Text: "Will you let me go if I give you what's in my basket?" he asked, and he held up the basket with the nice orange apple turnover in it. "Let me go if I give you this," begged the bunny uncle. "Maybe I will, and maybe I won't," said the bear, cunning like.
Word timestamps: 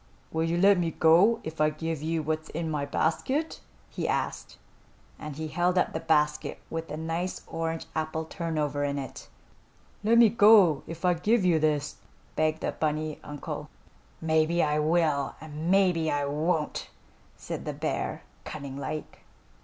"Will 0.31 0.43
you 0.45 0.57
let 0.57 0.79
me 0.79 0.89
go 0.89 1.39
if 1.43 1.61
I 1.61 1.69
give 1.69 2.01
you 2.01 2.23
what's 2.23 2.49
in 2.49 2.71
my 2.71 2.87
basket?" 2.87 3.61
he 3.87 4.07
asked, 4.07 4.57
and 5.19 5.35
he 5.35 5.49
held 5.49 5.77
up 5.77 5.93
the 5.93 5.99
basket 5.99 6.59
with 6.71 6.87
the 6.87 6.97
nice 6.97 7.43
orange 7.45 7.85
apple 7.93 8.25
turnover 8.25 8.83
in 8.83 8.97
it. 8.97 9.29
"Let 10.03 10.17
me 10.17 10.29
go 10.29 10.81
if 10.87 11.05
I 11.05 11.13
give 11.13 11.45
you 11.45 11.59
this," 11.59 11.97
begged 12.35 12.61
the 12.61 12.71
bunny 12.71 13.19
uncle. 13.23 13.69
"Maybe 14.19 14.63
I 14.63 14.79
will, 14.79 15.35
and 15.39 15.69
maybe 15.69 16.09
I 16.09 16.25
won't," 16.25 16.89
said 17.37 17.65
the 17.65 17.73
bear, 17.73 18.23
cunning 18.43 18.77
like. 18.77 19.19